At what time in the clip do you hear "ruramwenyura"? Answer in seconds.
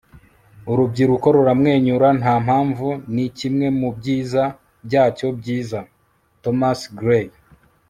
1.35-2.07